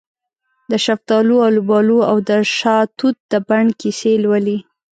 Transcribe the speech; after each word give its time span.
دشفتالو، 0.71 1.35
الوبالواودشاه 1.47 2.81
توت 2.97 3.17
د 3.31 3.33
بڼ 3.47 3.65
کیسې 3.81 4.11
لولې 4.23 4.57